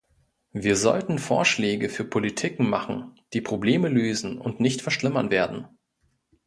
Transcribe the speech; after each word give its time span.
Wir 0.53 0.77
sollten 0.77 1.19
Vorschläge 1.19 1.87
für 1.87 2.03
Politiken 2.03 2.67
machen, 2.67 3.19
die 3.33 3.41
Probleme 3.41 3.87
lösen 3.87 4.39
und 4.41 4.59
nicht 4.59 4.81
verschlimmern 4.81 5.29
werden. 5.29 5.67